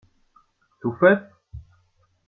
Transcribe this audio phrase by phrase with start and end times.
[0.79, 1.13] Tufa-t?